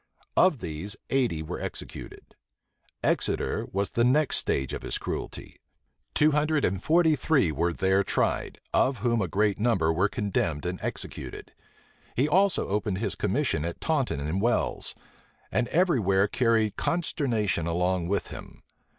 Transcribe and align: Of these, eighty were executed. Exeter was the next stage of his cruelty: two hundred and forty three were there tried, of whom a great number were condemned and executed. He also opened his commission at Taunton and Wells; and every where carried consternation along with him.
Of 0.35 0.61
these, 0.61 0.95
eighty 1.11 1.43
were 1.43 1.59
executed. 1.59 2.33
Exeter 3.03 3.67
was 3.71 3.91
the 3.91 4.03
next 4.03 4.37
stage 4.37 4.73
of 4.73 4.81
his 4.81 4.97
cruelty: 4.97 5.57
two 6.15 6.31
hundred 6.31 6.65
and 6.65 6.81
forty 6.81 7.15
three 7.15 7.51
were 7.51 7.71
there 7.71 8.03
tried, 8.03 8.57
of 8.73 8.97
whom 9.05 9.21
a 9.21 9.27
great 9.27 9.59
number 9.59 9.93
were 9.93 10.09
condemned 10.09 10.65
and 10.65 10.79
executed. 10.81 11.53
He 12.15 12.27
also 12.27 12.67
opened 12.67 12.97
his 12.97 13.13
commission 13.13 13.63
at 13.63 13.79
Taunton 13.79 14.19
and 14.19 14.41
Wells; 14.41 14.95
and 15.51 15.67
every 15.67 15.99
where 15.99 16.27
carried 16.27 16.77
consternation 16.77 17.67
along 17.67 18.07
with 18.07 18.29
him. 18.29 18.63